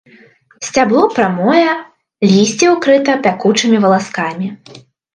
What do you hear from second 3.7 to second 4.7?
валаскамі.